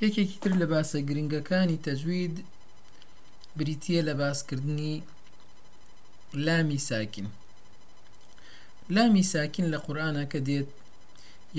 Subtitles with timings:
[0.00, 2.34] یەکێکی تر لە باسە گرنگەکانی تەجوید
[3.56, 4.94] بریتە لە باسکردنی
[6.46, 7.28] لامی ساکن
[8.94, 10.68] لامی ساکن لە قورآانە کە دێت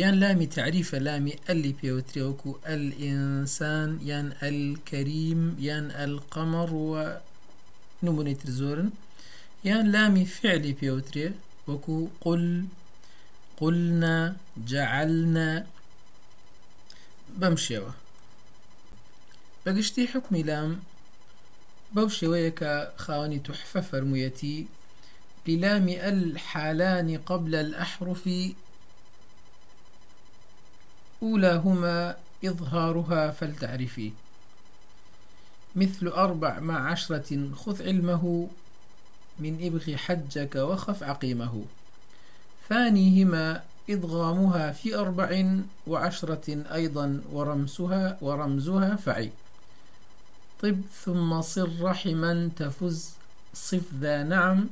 [0.02, 7.06] یان لامی تعریفە لامی ئەلی پێوترێوەکو ئەل ئینسان یان ئەلکەریم یان ئەلقەمەڕ وە
[8.06, 8.90] نمونەی تر زۆرن.
[9.70, 11.28] یان لامی فعلی پێوترێ
[11.68, 12.46] وەکو قل
[13.60, 14.18] قلنا
[14.72, 15.50] جعلنا
[17.40, 17.92] بەم شێوە.
[19.66, 20.72] بەگشتی حکمی لام
[21.96, 24.68] بەو شێوەیە کە خاوەنی تحفە فەرموویەتی
[25.46, 28.30] بلام الحالان قبل الأحرف
[31.24, 34.12] أولاهما إظهارها فلتعرفي
[35.76, 38.48] مثل أربع مع عشرة خذ علمه
[39.40, 41.66] من إبغ حجك وخف عقيمه.
[42.70, 45.46] ثانيهما إضغامها في أربع
[45.88, 49.32] وعشرة أيضا ورمسها ورمزها فعي.
[50.64, 53.12] طب ثم صر رحما تفز.
[53.54, 54.70] صف ذا نعم.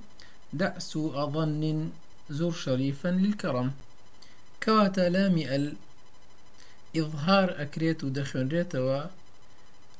[0.53, 1.89] دع سوء ظن
[2.30, 3.72] زر شريفا للكرم.
[4.64, 5.38] كواتا لام
[6.95, 9.03] إظهار أكريت ودخل ريتوا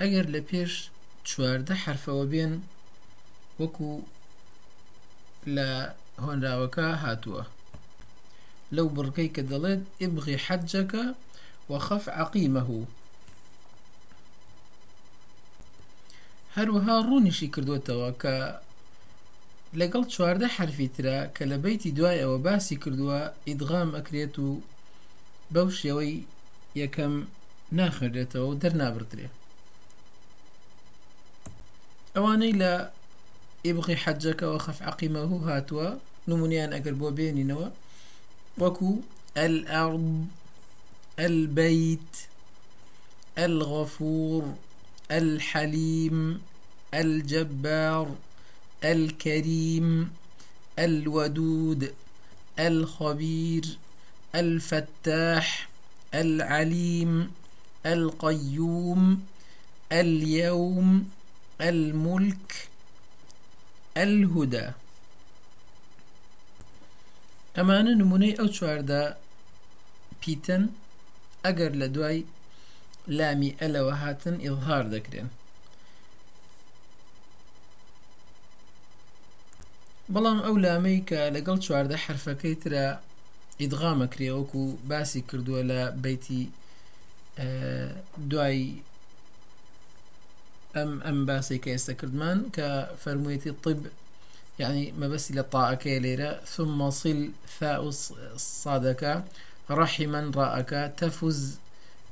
[0.02, 0.90] أجر لبيش
[1.30, 2.54] چواردە حرفەوە بێن
[3.60, 3.90] وەکو
[5.56, 5.70] لە
[6.24, 7.44] هۆنراوەکە هاتووە
[8.76, 11.06] لەو بڕکەی کە دەڵێت ئبغی حەجەکە
[11.72, 12.70] وەخەف عقیمەه
[16.58, 18.36] هەروەها ڕوونیشی کردوێتەوە کە
[19.80, 24.50] لەگەڵ چواردە حرفی ترا کە لە بیتی دوای ئەوە باسی کردووە ئیدغام ئەکرێت و
[25.54, 26.16] بەو شێوەی
[26.82, 27.14] یەکەم
[27.78, 29.28] ناخێتەوە و دەرنابرترێ
[32.16, 32.74] ئەوانەی لە
[33.66, 35.88] ئێبغی حەجەکەەوە خەف عقیمەه هاتووە
[36.30, 37.68] نمونیان ئەگەر بۆ بێنینەوە
[38.62, 38.92] وەکو
[39.46, 40.08] الأرض
[41.28, 42.12] البيت
[43.38, 44.44] الغفور
[45.12, 46.42] الحليم
[46.94, 48.16] الجبار
[48.84, 50.12] الكريم
[50.80, 51.94] الودود
[52.60, 53.66] الخبير
[54.36, 55.70] الفتاح
[56.14, 57.32] العليم
[57.86, 59.26] القيوم
[59.92, 61.10] اليوم
[61.62, 62.70] الملك
[63.98, 64.68] الهدى.
[67.58, 69.02] ئەمانە نمونەی ئەو چواردە
[70.22, 70.64] پیتەن
[71.46, 72.20] ئەگەر لە دوای
[73.08, 75.30] لامی ئەلەوە هاتن ئیڵهار دەکرێن
[80.14, 82.86] بەڵام ئەو لامەی کە لەگەڵ چواردە حرفەکەی ترە
[83.62, 86.44] ئیدغامەکرێوەکو باسی کردووە لە بیتی
[88.32, 88.82] دوای
[90.76, 93.86] أم أم باسي كيستا كردمان كفرمويتي الطب
[94.60, 97.30] يعني ما بس لطاءك ليرة ثم صل
[97.60, 97.90] ثاء
[98.38, 99.24] صادك
[99.72, 101.58] رحما راءك تفز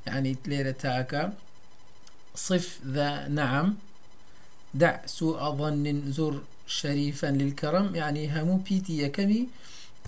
[0.06, 1.32] يعني ليرة تاءك
[2.34, 3.76] صف ذا نعم.
[4.74, 7.94] دع سوء ظن زر شريفا للكرم.
[7.94, 9.48] يعني همو بيتي يكمي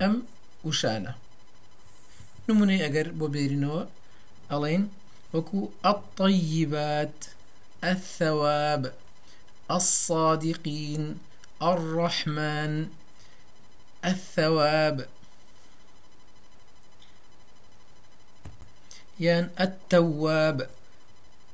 [0.02, 0.22] أم
[0.64, 1.14] وشانه.
[2.48, 3.86] نموني أجر بوبيرينو.
[4.52, 4.88] ألين.
[5.34, 7.24] وكو الطيبات
[7.84, 8.94] الثواب
[9.70, 11.18] الصادقين
[11.62, 12.86] الرحمن
[14.04, 15.08] الثواب.
[19.22, 20.70] يعني التواب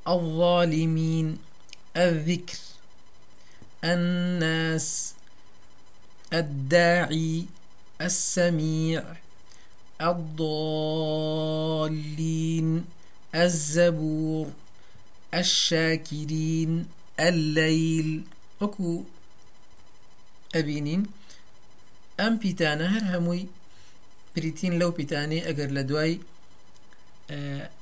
[0.08, 1.38] الظالمين
[1.96, 2.58] الذكر
[3.84, 5.14] الناس
[6.32, 7.46] الداعي
[8.00, 9.02] السميع
[10.00, 11.64] الضالين
[13.34, 14.50] الزبور
[15.34, 16.86] الشاكرين
[17.20, 18.24] الليل.
[18.60, 19.04] وكو
[20.54, 21.06] أبينين.
[22.20, 23.46] أم بيتانا هر هموي
[24.36, 26.20] بريتين لو بيتاني أجر لدواي.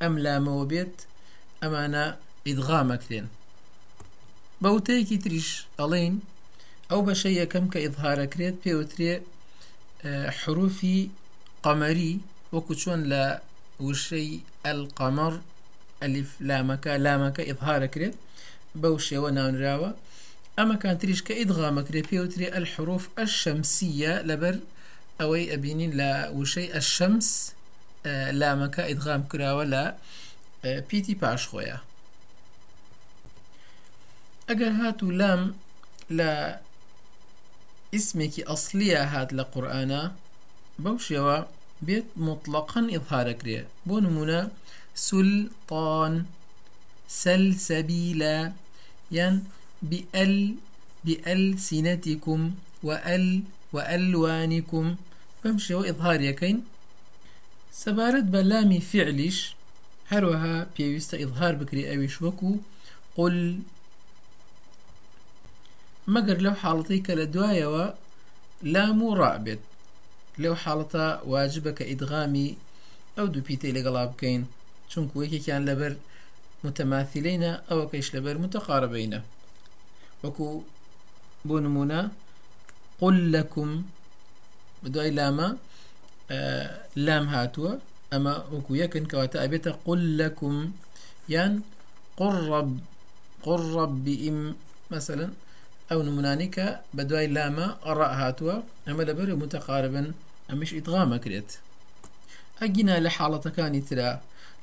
[0.03, 1.03] أم لا موبيت
[1.63, 3.29] أمانا إدغام كرين
[4.65, 5.49] بەوتەیەکی تریش
[5.79, 6.15] ئەڵین
[6.91, 9.15] ئەو بەشە یەکەم کە ئیظهارەکرێت پێوترێ
[10.39, 11.01] حروفی
[11.65, 12.15] قەمەری
[12.55, 13.25] وەکو چۆن لە
[13.87, 14.31] وشەی
[14.65, 15.35] ئەلقەمەڕ
[16.03, 18.15] ئەلیف لامەکە لامەکە ئظهارەکرێت
[18.81, 19.91] بەو شێوە ناونراوە.
[20.59, 24.57] ئەمە کانتریش کە ئیدغامەکرێ پێوترێ الحروف الشەمسیە لەبەر
[25.21, 27.29] ئەوەی ئەبینین لە وشەی ئەشەمس
[28.41, 29.85] لامەکە ئیدغام کراوە لە
[30.89, 31.79] پیتی پاشخۆیە
[34.49, 35.43] ئەگەر هات و لام
[36.19, 36.31] لە
[37.97, 40.03] اسمێکی ئەسلیە هات لە قورآانە
[40.83, 41.37] بەو شێوە
[41.87, 44.41] بێت مطلقا ئظهارەکرێ بۆ نمونە
[44.97, 46.15] سلطان
[47.09, 48.53] سلسبيلا.
[49.13, 49.45] ين
[49.83, 50.55] بأل
[51.05, 52.41] بألسنتكم
[52.83, 53.43] وأل
[53.73, 54.97] وألوانكم.
[55.45, 56.65] فمشي وإظهار يكين.
[57.85, 59.39] سبارت بلامي فعلش
[60.13, 62.17] هەروەها پێویستە ئیظهار بکری ئەویش
[63.17, 63.37] قل
[66.15, 67.87] مەگەر لەو حاڵەتی کە لە دوایەوە
[68.75, 69.63] لام و ڕابێت
[70.43, 72.51] لەو حاڵەتە واجبە کە ئیدغامی
[73.17, 74.43] ئەو دوو پیتەی لەگەڵا بکەین
[74.91, 75.93] چونکو یەکێکیان لەبەر
[76.65, 79.21] متەماثلینە ئەوە کەیش لەبەر متەقاربینە
[80.23, 80.49] وەکو
[81.49, 82.01] بۆ نمونە
[83.01, 83.71] قل لەکم
[84.83, 85.49] بدوای لامە
[87.07, 87.73] لام هاتووە
[88.13, 90.55] ئەمە وەکو یەکن کەواتە ئەبێتە قل لەکم
[91.35, 91.53] یان
[92.19, 92.71] قڕب
[93.47, 94.39] قڕب بئیم
[94.95, 95.27] مثلا
[95.91, 98.57] ئەو نمونانی کە بە دوای لامە ئەڕە هاتووە
[98.87, 100.07] ئەمە لەبەر متەقاربن
[100.49, 101.51] ئەمش ئیدغامەکرێت
[102.61, 104.11] ئەگینا لە حاڵەتەکانی ترا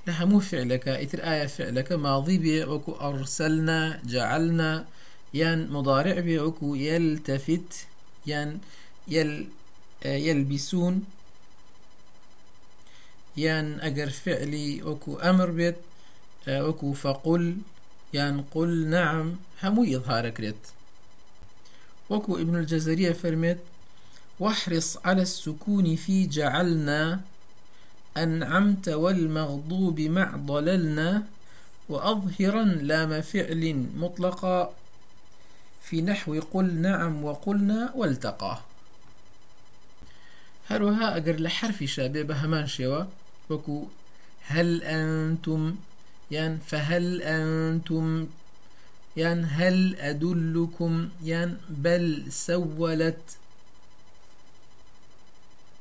[0.07, 3.81] لە هەموو فعلەکە ئیتر ئایا فعلەکە ماضی بێ وەکو ئەڕسەلنا
[4.13, 4.73] جعلنا.
[5.41, 7.71] یان مضارع بێ وەکو يلتفت.
[8.31, 8.49] یان
[9.15, 9.31] يل
[10.27, 10.95] يلبسون.
[13.37, 15.79] یان ئەگەر فعلی وەکو ئەمر بێت
[16.67, 17.45] وەکو فەقل
[18.13, 19.27] یان قل نعم
[19.61, 20.63] هەموو ئظهارەکرێت
[22.11, 23.59] وەکو ابن الجزرية فرمت
[24.39, 27.21] واحرص على السكون في جعلنا
[28.17, 31.23] أنعمت والمغضوب مع ضللنا
[31.89, 34.73] وأظهرا لام فعل مطلقا
[35.81, 38.59] في نحو قل نعم وقلنا والتقى.
[40.69, 43.03] هروها أجر لحرف شابه بهمان شوا.
[43.49, 43.83] وكو
[44.47, 45.75] هل أنتم
[46.31, 48.27] يعني فهل أنتم
[49.17, 53.37] يعني هل أدلكم يعني بل سولت